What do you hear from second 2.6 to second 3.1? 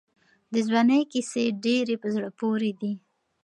دي.